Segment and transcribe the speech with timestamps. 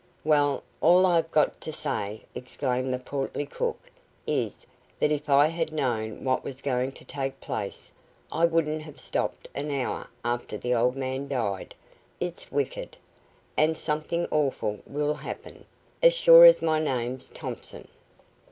[0.23, 3.91] "Well, all I have got to say," exclaimed the portly cook,
[4.25, 4.65] "is,
[4.99, 7.91] that if I had known what was going to take place,
[8.31, 11.75] I wouldn't have stopped an hour after the old man died.
[12.19, 12.97] It's wicked!
[13.55, 15.65] And something awful will happen,
[16.01, 17.87] as sure as my name's Thompson."